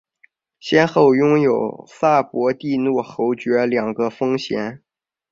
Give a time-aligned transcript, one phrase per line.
[0.59, 4.81] 先后拥有萨博蒂诺侯爵两个封衔。